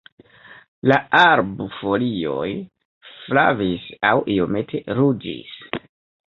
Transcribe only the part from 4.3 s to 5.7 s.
iomete ruĝis.